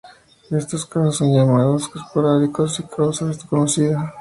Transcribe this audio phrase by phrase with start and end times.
[0.49, 4.09] Estos casos son llamados esporádicos y su causa es desconocida.